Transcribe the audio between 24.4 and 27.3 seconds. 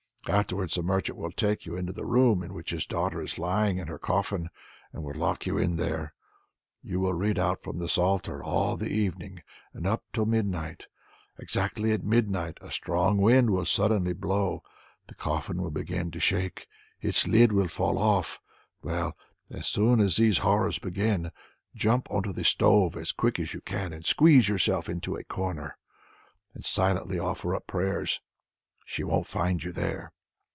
yourself into a corner, and silently